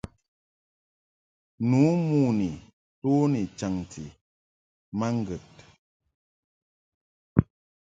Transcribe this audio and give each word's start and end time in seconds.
Nu 1.69 1.81
mon 2.07 2.29
ni 2.39 2.47
nto 2.95 3.11
ni 3.31 3.41
chaŋti 3.57 4.03
ma 4.97 5.07
ŋgəd. 5.17 5.53